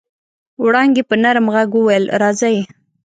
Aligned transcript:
وړانګې 0.63 1.03
په 1.09 1.15
نرم 1.23 1.47
غږ 1.53 1.69
وويل 1.75 2.05
راځئ. 2.21 2.57